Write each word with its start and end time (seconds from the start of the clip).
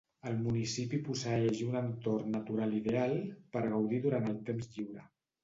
El 0.29 0.37
municipi 0.43 0.99
posseeix 1.09 1.61
un 1.65 1.77
entorn 1.81 2.33
natural 2.37 2.73
ideal 2.79 3.15
per 3.59 3.63
gaudir 3.75 4.03
durant 4.09 4.29
el 4.35 4.43
temps 4.51 4.75
lliure. 4.75 5.07